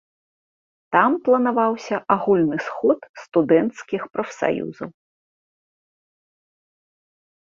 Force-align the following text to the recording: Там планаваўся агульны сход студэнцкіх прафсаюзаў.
Там 0.95 1.11
планаваўся 1.25 1.95
агульны 2.15 2.57
сход 2.67 2.99
студэнцкіх 3.25 4.01
прафсаюзаў. 4.17 4.93